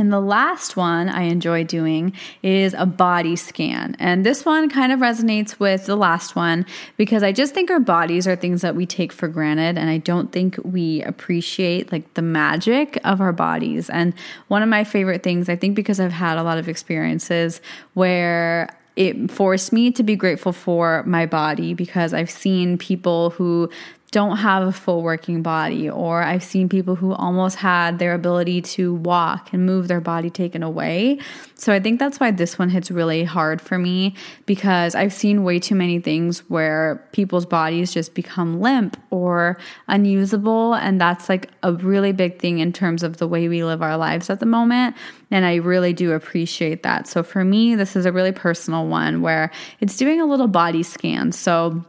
And 0.00 0.10
the 0.10 0.20
last 0.20 0.78
one 0.78 1.10
I 1.10 1.24
enjoy 1.24 1.62
doing 1.62 2.14
is 2.42 2.72
a 2.72 2.86
body 2.86 3.36
scan. 3.36 3.96
And 3.98 4.24
this 4.24 4.46
one 4.46 4.70
kind 4.70 4.92
of 4.92 5.00
resonates 5.00 5.60
with 5.60 5.84
the 5.84 5.94
last 5.94 6.34
one 6.34 6.64
because 6.96 7.22
I 7.22 7.32
just 7.32 7.52
think 7.52 7.70
our 7.70 7.80
bodies 7.80 8.26
are 8.26 8.34
things 8.34 8.62
that 8.62 8.74
we 8.74 8.86
take 8.86 9.12
for 9.12 9.28
granted. 9.28 9.76
And 9.76 9.90
I 9.90 9.98
don't 9.98 10.32
think 10.32 10.58
we 10.64 11.02
appreciate 11.02 11.92
like 11.92 12.14
the 12.14 12.22
magic 12.22 12.98
of 13.04 13.20
our 13.20 13.34
bodies. 13.34 13.90
And 13.90 14.14
one 14.48 14.62
of 14.62 14.70
my 14.70 14.84
favorite 14.84 15.22
things, 15.22 15.50
I 15.50 15.56
think 15.56 15.76
because 15.76 16.00
I've 16.00 16.12
had 16.12 16.38
a 16.38 16.42
lot 16.42 16.56
of 16.56 16.66
experiences 16.66 17.60
where 17.92 18.74
it 18.96 19.30
forced 19.30 19.72
me 19.72 19.90
to 19.92 20.02
be 20.02 20.16
grateful 20.16 20.52
for 20.52 21.02
my 21.04 21.26
body 21.26 21.74
because 21.74 22.12
I've 22.12 22.30
seen 22.30 22.76
people 22.76 23.30
who 23.30 23.70
don't 24.10 24.38
have 24.38 24.66
a 24.66 24.72
full 24.72 25.02
working 25.02 25.42
body, 25.42 25.88
or 25.88 26.22
I've 26.22 26.42
seen 26.42 26.68
people 26.68 26.96
who 26.96 27.12
almost 27.12 27.56
had 27.56 28.00
their 28.00 28.12
ability 28.12 28.60
to 28.62 28.94
walk 28.94 29.52
and 29.52 29.64
move 29.64 29.86
their 29.86 30.00
body 30.00 30.30
taken 30.30 30.64
away. 30.64 31.18
So 31.54 31.72
I 31.72 31.78
think 31.78 32.00
that's 32.00 32.18
why 32.18 32.32
this 32.32 32.58
one 32.58 32.70
hits 32.70 32.90
really 32.90 33.22
hard 33.22 33.60
for 33.60 33.78
me 33.78 34.16
because 34.46 34.94
I've 34.96 35.12
seen 35.12 35.44
way 35.44 35.60
too 35.60 35.76
many 35.76 36.00
things 36.00 36.40
where 36.50 37.06
people's 37.12 37.46
bodies 37.46 37.92
just 37.92 38.14
become 38.14 38.60
limp 38.60 38.96
or 39.10 39.58
unusable. 39.86 40.74
And 40.74 41.00
that's 41.00 41.28
like 41.28 41.50
a 41.62 41.72
really 41.72 42.12
big 42.12 42.40
thing 42.40 42.58
in 42.58 42.72
terms 42.72 43.04
of 43.04 43.18
the 43.18 43.28
way 43.28 43.48
we 43.48 43.62
live 43.62 43.80
our 43.80 43.96
lives 43.96 44.28
at 44.28 44.40
the 44.40 44.46
moment. 44.46 44.96
And 45.30 45.44
I 45.44 45.56
really 45.56 45.92
do 45.92 46.12
appreciate 46.12 46.82
that. 46.82 47.06
So 47.06 47.22
for 47.22 47.44
me, 47.44 47.76
this 47.76 47.94
is 47.94 48.06
a 48.06 48.12
really 48.12 48.32
personal 48.32 48.88
one 48.88 49.22
where 49.22 49.52
it's 49.80 49.96
doing 49.96 50.20
a 50.20 50.26
little 50.26 50.48
body 50.48 50.82
scan. 50.82 51.30
So 51.30 51.84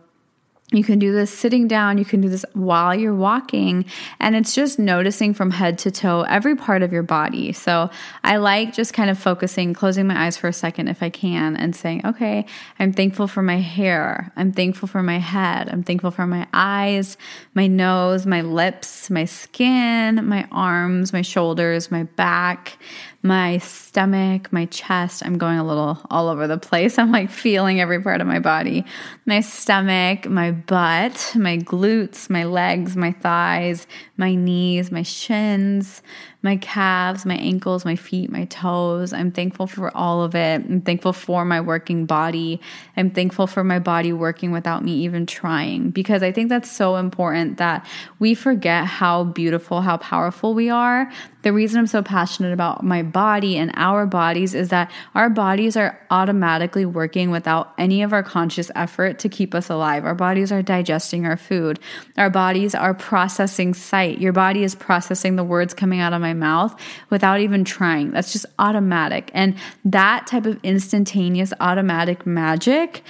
you 0.71 0.83
can 0.83 0.99
do 0.99 1.11
this 1.11 1.37
sitting 1.37 1.67
down, 1.67 1.97
you 1.97 2.05
can 2.05 2.21
do 2.21 2.29
this 2.29 2.45
while 2.53 2.95
you're 2.95 3.13
walking, 3.13 3.85
and 4.19 4.35
it's 4.35 4.55
just 4.55 4.79
noticing 4.79 5.33
from 5.33 5.51
head 5.51 5.77
to 5.79 5.91
toe 5.91 6.21
every 6.21 6.55
part 6.55 6.81
of 6.81 6.93
your 6.93 7.03
body. 7.03 7.51
So 7.51 7.89
I 8.23 8.37
like 8.37 8.73
just 8.73 8.93
kind 8.93 9.09
of 9.09 9.19
focusing, 9.19 9.73
closing 9.73 10.07
my 10.07 10.25
eyes 10.25 10.37
for 10.37 10.47
a 10.47 10.53
second 10.53 10.87
if 10.87 11.03
I 11.03 11.09
can, 11.09 11.57
and 11.57 11.75
saying, 11.75 12.05
okay, 12.05 12.45
I'm 12.79 12.93
thankful 12.93 13.27
for 13.27 13.41
my 13.41 13.57
hair, 13.57 14.31
I'm 14.35 14.51
thankful 14.51 14.87
for 14.87 15.03
my 15.03 15.19
head, 15.19 15.69
I'm 15.69 15.83
thankful 15.83 16.11
for 16.11 16.25
my 16.25 16.47
eyes, 16.53 17.17
my 17.53 17.67
nose, 17.67 18.25
my 18.25 18.41
lips, 18.41 19.09
my 19.09 19.25
skin, 19.25 20.25
my 20.25 20.47
arms, 20.51 21.13
my 21.13 21.21
shoulders, 21.21 21.91
my 21.91 22.03
back 22.03 22.77
my 23.23 23.59
stomach, 23.59 24.51
my 24.51 24.65
chest. 24.65 25.21
I'm 25.23 25.37
going 25.37 25.59
a 25.59 25.63
little 25.63 25.99
all 26.09 26.27
over 26.27 26.47
the 26.47 26.57
place. 26.57 26.97
I'm 26.99 27.11
like 27.11 27.29
feeling 27.29 27.79
every 27.79 28.01
part 28.01 28.21
of 28.21 28.27
my 28.27 28.39
body. 28.39 28.85
My 29.25 29.41
stomach, 29.41 30.27
my 30.27 30.51
butt, 30.51 31.33
my 31.35 31.57
glutes, 31.57 32.29
my 32.29 32.45
legs, 32.45 32.95
my 32.95 33.11
thighs, 33.11 33.85
my 34.17 34.33
knees, 34.33 34.91
my 34.91 35.03
shins, 35.03 36.01
my 36.43 36.57
calves, 36.57 37.25
my 37.25 37.35
ankles, 37.35 37.85
my 37.85 37.95
feet, 37.95 38.31
my 38.31 38.45
toes. 38.45 39.13
I'm 39.13 39.31
thankful 39.31 39.67
for 39.67 39.95
all 39.95 40.23
of 40.23 40.33
it. 40.33 40.61
I'm 40.61 40.81
thankful 40.81 41.13
for 41.13 41.45
my 41.45 41.61
working 41.61 42.05
body. 42.05 42.59
I'm 42.97 43.11
thankful 43.11 43.45
for 43.45 43.63
my 43.63 43.77
body 43.77 44.11
working 44.11 44.51
without 44.51 44.83
me 44.83 44.93
even 45.03 45.27
trying 45.27 45.91
because 45.91 46.23
I 46.23 46.31
think 46.31 46.49
that's 46.49 46.71
so 46.71 46.95
important 46.95 47.57
that 47.57 47.85
we 48.17 48.33
forget 48.33 48.85
how 48.85 49.25
beautiful, 49.25 49.81
how 49.81 49.97
powerful 49.97 50.53
we 50.55 50.69
are. 50.69 51.11
The 51.43 51.53
reason 51.53 51.79
I'm 51.79 51.87
so 51.87 52.01
passionate 52.01 52.53
about 52.53 52.83
my 52.83 53.03
body 53.11 53.57
and 53.57 53.71
our 53.75 54.05
bodies 54.05 54.53
is 54.53 54.69
that 54.69 54.91
our 55.15 55.29
bodies 55.29 55.77
are 55.77 55.99
automatically 56.09 56.85
working 56.85 57.31
without 57.31 57.73
any 57.77 58.01
of 58.01 58.13
our 58.13 58.23
conscious 58.23 58.71
effort 58.75 59.19
to 59.19 59.29
keep 59.29 59.53
us 59.53 59.69
alive. 59.69 60.05
Our 60.05 60.15
bodies 60.15 60.51
are 60.51 60.61
digesting 60.61 61.25
our 61.25 61.37
food. 61.37 61.79
Our 62.17 62.29
bodies 62.29 62.73
are 62.73 62.93
processing 62.93 63.73
sight. 63.73 64.19
Your 64.19 64.33
body 64.33 64.63
is 64.63 64.75
processing 64.75 65.35
the 65.35 65.43
words 65.43 65.73
coming 65.73 65.99
out 65.99 66.13
of 66.13 66.21
my 66.21 66.33
mouth 66.33 66.79
without 67.09 67.39
even 67.39 67.63
trying. 67.63 68.11
That's 68.11 68.33
just 68.33 68.45
automatic. 68.59 69.31
And 69.33 69.55
that 69.85 70.27
type 70.27 70.45
of 70.45 70.59
instantaneous 70.63 71.53
automatic 71.59 72.25
magic 72.25 73.03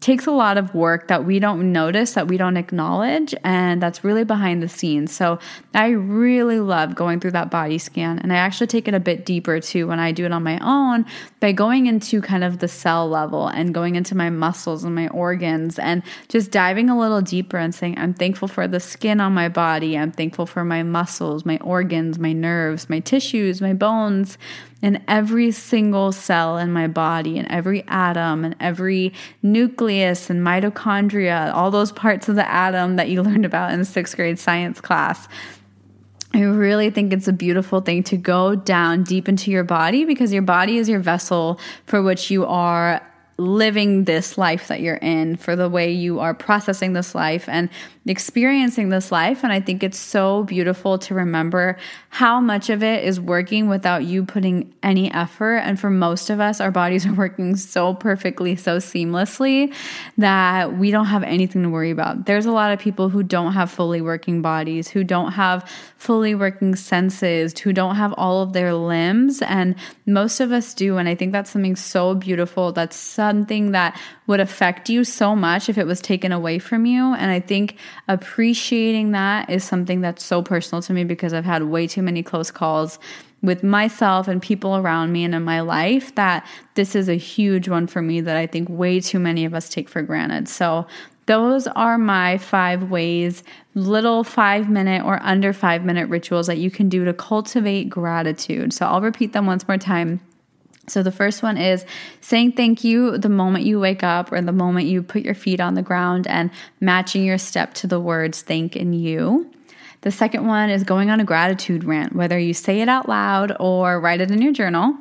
takes 0.00 0.26
a 0.26 0.30
lot 0.30 0.56
of 0.56 0.74
work 0.74 1.08
that 1.08 1.24
we 1.24 1.40
don't 1.40 1.72
notice, 1.72 2.12
that 2.12 2.28
we 2.28 2.36
don't 2.36 2.56
acknowledge, 2.56 3.34
and 3.42 3.82
that's 3.82 4.04
really 4.04 4.24
behind 4.24 4.62
the 4.62 4.68
scenes. 4.68 5.12
So 5.14 5.38
I 5.74 5.88
really 5.88 6.60
love 6.60 6.94
going 6.94 7.18
through 7.18 7.32
that 7.32 7.50
body 7.50 7.78
scan. 7.78 8.18
And 8.20 8.32
I 8.32 8.36
actually 8.36 8.68
take 8.68 8.86
it 8.86 8.94
a 8.94 9.00
bit 9.00 9.26
deeper 9.26 9.58
too 9.60 9.88
when 9.88 9.98
I 9.98 10.12
do 10.12 10.24
it 10.24 10.32
on 10.32 10.42
my 10.42 10.58
own 10.62 11.04
by 11.40 11.52
going 11.52 11.86
into 11.86 12.20
kind 12.20 12.44
of 12.44 12.58
the 12.60 12.68
cell 12.68 13.08
level 13.08 13.48
and 13.48 13.74
going 13.74 13.96
into 13.96 14.14
my 14.14 14.30
muscles 14.30 14.84
and 14.84 14.94
my 14.94 15.08
organs 15.08 15.78
and 15.78 16.02
just 16.28 16.50
diving 16.50 16.88
a 16.88 16.98
little 16.98 17.20
deeper 17.20 17.58
and 17.58 17.74
saying, 17.74 17.98
I'm 17.98 18.14
thankful 18.14 18.48
for 18.48 18.68
the 18.68 18.80
skin 18.80 19.20
on 19.20 19.34
my 19.34 19.48
body. 19.48 19.98
I'm 19.98 20.12
thankful 20.12 20.46
for 20.46 20.64
my 20.64 20.82
muscles, 20.84 21.44
my 21.44 21.58
organs, 21.58 22.18
my 22.18 22.32
nerves, 22.32 22.88
my 22.88 23.00
tissues, 23.00 23.60
my 23.60 23.72
bones, 23.72 24.38
and 24.82 25.02
every 25.08 25.50
single 25.50 26.12
cell 26.12 26.56
in 26.56 26.72
my 26.72 26.86
body 26.86 27.38
and 27.38 27.48
every 27.48 27.84
atom 27.88 28.44
and 28.44 28.54
every 28.60 29.12
nucleus 29.42 30.30
and 30.30 30.40
mitochondria, 30.40 31.52
all 31.52 31.70
those 31.70 31.92
parts 31.92 32.28
of 32.28 32.36
the 32.36 32.48
atom 32.48 32.96
that 32.96 33.08
you 33.08 33.22
learned 33.28 33.44
about 33.44 33.72
in 33.72 33.84
sixth 33.84 34.16
grade 34.16 34.38
science 34.38 34.80
class. 34.80 35.28
I 36.34 36.42
really 36.42 36.90
think 36.90 37.12
it's 37.12 37.26
a 37.26 37.32
beautiful 37.32 37.80
thing 37.80 38.02
to 38.04 38.16
go 38.16 38.54
down 38.54 39.02
deep 39.02 39.28
into 39.28 39.50
your 39.50 39.64
body 39.64 40.04
because 40.04 40.32
your 40.32 40.42
body 40.42 40.76
is 40.76 40.88
your 40.88 41.00
vessel 41.00 41.58
for 41.86 42.02
which 42.02 42.30
you 42.30 42.44
are 42.44 43.02
living 43.38 44.04
this 44.04 44.36
life 44.36 44.68
that 44.68 44.80
you're 44.80 44.96
in, 44.96 45.36
for 45.36 45.54
the 45.54 45.68
way 45.68 45.92
you 45.92 46.18
are 46.18 46.34
processing 46.34 46.92
this 46.92 47.14
life 47.14 47.48
and 47.48 47.70
experiencing 48.10 48.88
this 48.88 49.12
life. 49.12 49.44
And 49.44 49.52
I 49.52 49.60
think 49.60 49.82
it's 49.82 49.98
so 49.98 50.44
beautiful 50.44 50.98
to 50.98 51.14
remember 51.14 51.76
how 52.08 52.40
much 52.40 52.70
of 52.70 52.82
it 52.82 53.04
is 53.04 53.20
working 53.20 53.68
without 53.68 54.04
you 54.04 54.24
putting 54.24 54.74
any 54.82 55.12
effort. 55.12 55.58
And 55.58 55.78
for 55.78 55.90
most 55.90 56.30
of 56.30 56.40
us, 56.40 56.60
our 56.60 56.70
bodies 56.70 57.06
are 57.06 57.12
working 57.14 57.56
so 57.56 57.94
perfectly, 57.94 58.56
so 58.56 58.78
seamlessly 58.78 59.74
that 60.16 60.76
we 60.76 60.90
don't 60.90 61.06
have 61.06 61.22
anything 61.22 61.62
to 61.62 61.68
worry 61.68 61.90
about. 61.90 62.26
There's 62.26 62.46
a 62.46 62.52
lot 62.52 62.72
of 62.72 62.78
people 62.78 63.08
who 63.08 63.22
don't 63.22 63.52
have 63.52 63.70
fully 63.70 64.00
working 64.00 64.42
bodies, 64.42 64.88
who 64.88 65.04
don't 65.04 65.32
have 65.32 65.68
fully 65.96 66.34
working 66.34 66.74
senses, 66.76 67.58
who 67.60 67.72
don't 67.72 67.96
have 67.96 68.14
all 68.14 68.42
of 68.42 68.52
their 68.52 68.74
limbs. 68.74 69.42
And 69.42 69.74
most 70.06 70.40
of 70.40 70.50
us 70.50 70.74
do. 70.74 70.96
And 70.96 71.08
I 71.08 71.14
think 71.14 71.32
that's 71.32 71.50
something 71.50 71.76
so 71.76 72.14
beautiful. 72.14 72.72
That's 72.72 72.96
something 73.28 73.72
that 73.72 74.00
would 74.26 74.40
affect 74.40 74.88
you 74.88 75.04
so 75.04 75.36
much 75.36 75.68
if 75.68 75.76
it 75.76 75.86
was 75.86 76.00
taken 76.00 76.32
away 76.32 76.58
from 76.58 76.86
you. 76.86 77.12
And 77.14 77.30
I 77.30 77.40
think 77.40 77.76
appreciating 78.08 79.10
that 79.10 79.50
is 79.50 79.64
something 79.64 80.00
that's 80.00 80.24
so 80.24 80.42
personal 80.42 80.80
to 80.82 80.94
me 80.94 81.04
because 81.04 81.34
I've 81.34 81.44
had 81.44 81.64
way 81.64 81.86
too 81.86 82.00
many 82.00 82.22
close 82.22 82.50
calls 82.50 82.98
with 83.42 83.62
myself 83.62 84.28
and 84.28 84.40
people 84.40 84.76
around 84.76 85.12
me 85.12 85.24
and 85.24 85.34
in 85.34 85.42
my 85.42 85.60
life 85.60 86.14
that 86.14 86.46
this 86.74 86.96
is 86.96 87.08
a 87.08 87.14
huge 87.14 87.68
one 87.68 87.86
for 87.86 88.00
me 88.00 88.22
that 88.22 88.36
I 88.36 88.46
think 88.46 88.68
way 88.70 88.98
too 88.98 89.18
many 89.18 89.44
of 89.44 89.52
us 89.52 89.68
take 89.68 89.90
for 89.90 90.00
granted. 90.00 90.48
So 90.48 90.86
those 91.26 91.66
are 91.66 91.98
my 91.98 92.38
five 92.38 92.90
ways, 92.90 93.44
little 93.74 94.24
five 94.24 94.70
minute 94.70 95.04
or 95.04 95.22
under 95.22 95.52
five 95.52 95.84
minute 95.84 96.08
rituals 96.08 96.46
that 96.46 96.56
you 96.56 96.70
can 96.70 96.88
do 96.88 97.04
to 97.04 97.12
cultivate 97.12 97.90
gratitude. 97.90 98.72
So 98.72 98.86
I'll 98.86 99.02
repeat 99.02 99.34
them 99.34 99.44
once 99.44 99.68
more 99.68 99.76
time. 99.76 100.20
So, 100.88 101.02
the 101.02 101.12
first 101.12 101.42
one 101.42 101.56
is 101.56 101.84
saying 102.20 102.52
thank 102.52 102.84
you 102.84 103.18
the 103.18 103.28
moment 103.28 103.64
you 103.64 103.78
wake 103.80 104.02
up 104.02 104.32
or 104.32 104.40
the 104.40 104.52
moment 104.52 104.86
you 104.86 105.02
put 105.02 105.22
your 105.22 105.34
feet 105.34 105.60
on 105.60 105.74
the 105.74 105.82
ground 105.82 106.26
and 106.26 106.50
matching 106.80 107.24
your 107.24 107.38
step 107.38 107.74
to 107.74 107.86
the 107.86 108.00
words 108.00 108.42
thank 108.42 108.76
and 108.76 108.98
you. 108.98 109.50
The 110.02 110.10
second 110.10 110.46
one 110.46 110.70
is 110.70 110.84
going 110.84 111.10
on 111.10 111.20
a 111.20 111.24
gratitude 111.24 111.84
rant, 111.84 112.14
whether 112.14 112.38
you 112.38 112.54
say 112.54 112.80
it 112.80 112.88
out 112.88 113.08
loud 113.08 113.56
or 113.58 114.00
write 114.00 114.20
it 114.20 114.30
in 114.30 114.40
your 114.40 114.52
journal. 114.52 114.94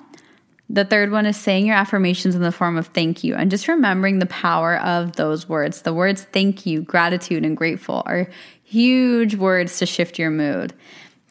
The 0.69 0.83
third 0.83 1.11
one 1.11 1.25
is 1.25 1.37
saying 1.37 1.65
your 1.65 1.77
affirmations 1.77 2.35
in 2.35 2.41
the 2.41 2.51
form 2.51 2.77
of 2.77 2.87
thank 2.87 3.23
you 3.23 3.35
and 3.35 3.49
just 3.49 3.67
remembering 3.67 4.19
the 4.19 4.25
power 4.25 4.77
of 4.77 5.15
those 5.15 5.47
words. 5.47 5.83
The 5.83 5.93
words 5.93 6.23
thank 6.23 6.65
you, 6.65 6.81
gratitude, 6.81 7.45
and 7.45 7.55
grateful 7.55 8.03
are 8.05 8.27
huge 8.63 9.35
words 9.35 9.77
to 9.79 9.85
shift 9.85 10.19
your 10.19 10.29
mood. 10.29 10.73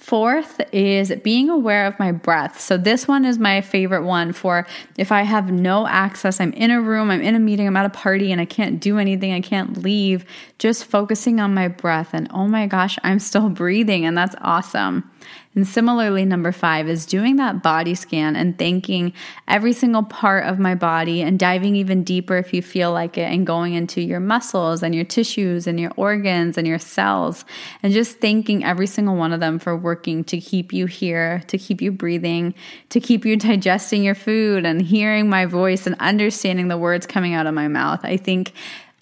Fourth 0.07 0.61
is 0.71 1.13
being 1.25 1.51
aware 1.51 1.85
of 1.85 1.99
my 1.99 2.13
breath. 2.13 2.61
So, 2.61 2.77
this 2.77 3.09
one 3.09 3.25
is 3.25 3.41
my 3.41 3.61
favorite 3.61 4.05
one 4.05 4.33
for 4.33 4.65
if 4.97 5.11
I 5.11 5.23
have 5.23 5.51
no 5.51 5.89
access, 5.89 6.41
I'm 6.41 6.53
in 6.53 6.71
a 6.71 6.81
room, 6.81 7.11
I'm 7.11 7.21
in 7.21 7.35
a 7.35 7.41
meeting, 7.41 7.67
I'm 7.67 7.77
at 7.77 7.87
a 7.87 7.91
party, 7.91 8.31
and 8.31 8.41
I 8.41 8.45
can't 8.45 8.81
do 8.81 8.99
anything, 8.99 9.33
I 9.33 9.41
can't 9.41 9.79
leave, 9.79 10.25
just 10.61 10.85
focusing 10.85 11.41
on 11.41 11.55
my 11.55 11.67
breath. 11.67 12.11
And 12.13 12.29
oh 12.33 12.47
my 12.47 12.69
gosh, 12.69 12.97
I'm 13.03 13.19
still 13.19 13.49
breathing, 13.63 14.07
and 14.07 14.17
that's 14.17 14.37
awesome. 14.43 15.11
And 15.54 15.66
similarly, 15.66 16.25
number 16.25 16.52
five 16.52 16.88
is 16.88 17.06
doing 17.06 17.37
that 17.37 17.62
body 17.62 17.95
scan 17.95 18.37
and 18.37 18.59
thanking 18.59 19.14
every 19.49 19.73
single 19.73 20.02
part 20.02 20.45
of 20.45 20.59
my 20.59 20.75
body 20.75 21.23
and 21.23 21.38
diving 21.38 21.76
even 21.76 22.04
deeper 22.04 22.37
if 22.37 22.52
you 22.52 22.61
feel 22.61 22.92
like 22.92 23.16
it 23.16 23.33
and 23.33 23.47
going 23.47 23.73
into 23.73 24.02
your 24.02 24.21
muscles 24.21 24.83
and 24.83 24.95
your 24.95 25.04
tissues 25.04 25.66
and 25.66 25.80
your 25.80 25.92
organs 25.97 26.59
and 26.59 26.66
your 26.66 26.78
cells 26.78 27.45
and 27.83 27.92
just 27.92 28.18
thanking 28.18 28.64
every 28.64 28.87
single 28.87 29.16
one 29.16 29.33
of 29.33 29.40
them 29.40 29.59
for 29.59 29.75
working 29.75 30.25
to 30.25 30.38
keep 30.38 30.73
you 30.73 30.85
here, 30.87 31.42
to 31.47 31.56
keep 31.56 31.80
you 31.80 31.90
breathing, 31.90 32.54
to 32.90 33.00
keep 33.00 33.25
you 33.25 33.37
digesting 33.37 34.04
your 34.04 34.14
food 34.14 34.66
and 34.66 34.83
hearing 34.83 35.28
my 35.30 35.47
voice 35.47 35.87
and 35.87 35.97
understanding 36.00 36.68
the 36.68 36.78
words 36.78 37.06
coming 37.06 37.33
out 37.33 37.47
of 37.47 37.54
my 37.54 37.68
mouth. 37.68 38.00
I 38.04 38.18
think 38.18 38.52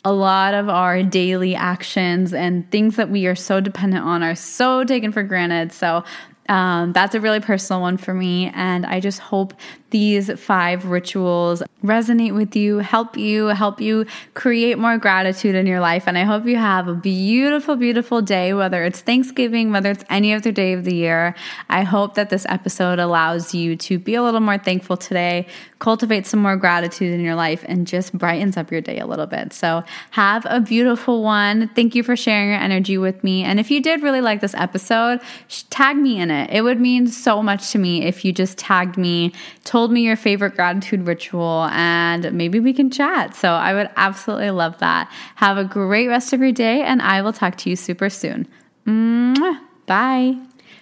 a 0.05 0.13
lot 0.13 0.55
of 0.55 0.69
our 0.69 1.03
daily 1.03 1.55
actions 1.55 2.35
and 2.35 2.71
things 2.71 2.97
that 2.97 3.09
we 3.09 3.27
are 3.27 3.35
so 3.35 3.61
dependent 3.61 4.05
on 4.05 4.23
are 4.23 4.35
so 4.35 4.85
taken 4.85 5.13
for 5.13 5.23
granted. 5.23 5.73
So 5.73 6.05
um, 6.49 6.93
that's 6.93 7.15
a 7.15 7.21
really 7.21 7.41
personal 7.41 7.81
one 7.81 7.97
for 7.97 8.13
me. 8.13 8.51
And 8.55 8.85
I 8.85 9.01
just 9.01 9.19
hope 9.19 9.55
these 9.95 10.29
five 10.41 10.87
rituals 10.87 11.63
resonate 11.85 12.35
with 12.35 12.57
you, 12.57 12.79
help 12.79 13.17
you, 13.17 13.47
help 13.47 13.81
you 13.81 14.07
create 14.35 14.77
more 14.77 14.99
gratitude 14.99 15.55
in 15.55 15.67
your 15.67 15.79
life. 15.79 16.09
And 16.09 16.19
I 16.19 16.25
hope 16.25 16.47
you 16.47 16.57
have 16.57 16.89
a 16.89 16.95
beautiful, 16.95 17.77
beautiful 17.77 18.21
day, 18.21 18.53
whether 18.55 18.83
it's 18.83 19.03
Thanksgiving, 19.03 19.71
whether 19.71 19.93
it's 19.93 20.03
any 20.11 20.35
other 20.35 20.51
day 20.51 20.73
of 20.73 20.85
the 20.85 20.97
year. 20.97 21.37
I 21.69 21.85
hope 21.85 22.15
that 22.15 22.29
this 22.29 22.45
episode 22.49 22.99
allows 22.99 23.55
you 23.55 23.77
to 23.77 24.01
be 24.01 24.17
a 24.17 24.23
little 24.23 24.41
more 24.41 24.59
thankful 24.59 24.97
today, 24.97 25.47
cultivate 25.79 26.27
some 26.27 26.41
more 26.41 26.57
gratitude 26.57 27.15
in 27.15 27.21
your 27.21 27.37
life, 27.37 27.65
and 27.69 27.87
just 27.87 28.19
brightens 28.19 28.57
up 28.57 28.73
your 28.73 28.81
day 28.81 28.99
a 28.99 29.07
little 29.07 29.27
bit. 29.27 29.53
So 29.53 29.85
have 30.11 30.45
a 30.49 30.59
beautiful 30.59 31.23
one. 31.23 31.69
Thank 31.69 31.95
you 31.95 32.03
for 32.03 32.17
sharing 32.17 32.49
your 32.49 32.59
energy 32.59 32.99
with 32.99 33.23
me. 33.23 33.45
And 33.45 33.61
if 33.61 33.71
you 33.71 33.81
did 33.81 34.03
really 34.03 34.21
like 34.21 34.41
this 34.41 34.55
episode, 34.55 35.21
tag 35.71 35.97
me 35.97 36.19
in 36.19 36.33
it. 36.33 36.34
It 36.51 36.63
would 36.63 36.81
mean 36.81 37.07
so 37.07 37.43
much 37.43 37.71
to 37.71 37.79
me 37.79 38.03
if 38.03 38.25
you 38.25 38.33
just 38.33 38.59
tagged 38.59 38.97
me, 38.97 39.33
told 39.65 39.85
told 39.85 39.93
me 39.93 40.01
your 40.01 40.17
favorite 40.17 40.55
gratitude 40.55 41.07
ritual 41.07 41.69
and 41.71 42.33
maybe 42.33 42.59
we 42.59 42.73
can 42.73 42.91
chat. 42.91 43.37
So 43.37 43.51
I 43.51 43.75
would 43.75 43.91
absolutely 43.97 44.49
love 44.49 44.79
that. 44.79 45.13
Have 45.35 45.59
a 45.59 45.65
great 45.65 46.09
rest 46.09 46.33
of 46.33 46.41
your 46.41 46.53
day 46.53 46.81
and 46.81 47.03
I 47.03 47.21
will 47.21 47.35
talk 47.35 47.57
to 47.57 47.69
you 47.69 47.77
super 47.77 48.09
soon. 48.09 48.49
Mwah. 48.87 49.61
Bye. 49.85 50.39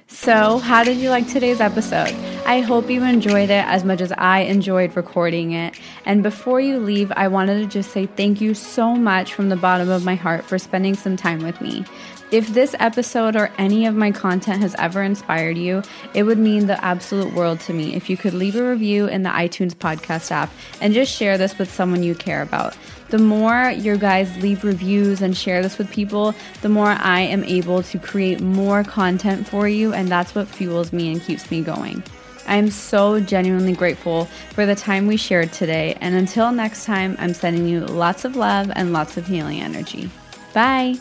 So, 0.06 0.58
how 0.58 0.84
did 0.84 0.98
you 0.98 1.08
like 1.08 1.26
today's 1.26 1.60
episode? 1.60 2.12
I 2.46 2.60
hope 2.60 2.90
you 2.90 3.02
enjoyed 3.02 3.50
it 3.50 3.64
as 3.66 3.82
much 3.82 4.00
as 4.00 4.12
I 4.12 4.40
enjoyed 4.40 4.94
recording 4.94 5.52
it. 5.52 5.74
And 6.04 6.22
before 6.22 6.60
you 6.60 6.78
leave, 6.78 7.10
I 7.12 7.26
wanted 7.28 7.58
to 7.60 7.66
just 7.66 7.90
say 7.90 8.06
thank 8.06 8.40
you 8.40 8.52
so 8.54 8.94
much 8.94 9.32
from 9.32 9.48
the 9.48 9.56
bottom 9.56 9.88
of 9.88 10.04
my 10.04 10.14
heart 10.14 10.44
for 10.44 10.58
spending 10.58 10.94
some 10.94 11.16
time 11.16 11.42
with 11.42 11.60
me. 11.60 11.84
If 12.32 12.48
this 12.48 12.74
episode 12.78 13.36
or 13.36 13.52
any 13.58 13.84
of 13.84 13.94
my 13.94 14.10
content 14.10 14.62
has 14.62 14.74
ever 14.78 15.02
inspired 15.02 15.58
you, 15.58 15.82
it 16.14 16.22
would 16.22 16.38
mean 16.38 16.66
the 16.66 16.82
absolute 16.82 17.34
world 17.34 17.60
to 17.60 17.74
me 17.74 17.94
if 17.94 18.08
you 18.08 18.16
could 18.16 18.32
leave 18.32 18.56
a 18.56 18.70
review 18.70 19.06
in 19.06 19.22
the 19.22 19.28
iTunes 19.28 19.74
podcast 19.74 20.30
app 20.30 20.50
and 20.80 20.94
just 20.94 21.14
share 21.14 21.36
this 21.36 21.58
with 21.58 21.70
someone 21.70 22.02
you 22.02 22.14
care 22.14 22.40
about. 22.40 22.74
The 23.10 23.18
more 23.18 23.68
your 23.76 23.98
guys 23.98 24.34
leave 24.38 24.64
reviews 24.64 25.20
and 25.20 25.36
share 25.36 25.62
this 25.62 25.76
with 25.76 25.90
people, 25.90 26.34
the 26.62 26.70
more 26.70 26.88
I 26.88 27.20
am 27.20 27.44
able 27.44 27.82
to 27.82 27.98
create 27.98 28.40
more 28.40 28.82
content 28.82 29.46
for 29.46 29.68
you, 29.68 29.92
and 29.92 30.08
that's 30.08 30.34
what 30.34 30.48
fuels 30.48 30.90
me 30.90 31.12
and 31.12 31.22
keeps 31.22 31.50
me 31.50 31.60
going. 31.60 32.02
I 32.48 32.56
am 32.56 32.70
so 32.70 33.20
genuinely 33.20 33.74
grateful 33.74 34.24
for 34.54 34.64
the 34.64 34.74
time 34.74 35.06
we 35.06 35.18
shared 35.18 35.52
today, 35.52 35.98
and 36.00 36.14
until 36.14 36.50
next 36.50 36.86
time, 36.86 37.14
I'm 37.18 37.34
sending 37.34 37.68
you 37.68 37.80
lots 37.80 38.24
of 38.24 38.36
love 38.36 38.72
and 38.74 38.94
lots 38.94 39.18
of 39.18 39.26
healing 39.26 39.60
energy. 39.60 40.08
Bye. 40.54 40.96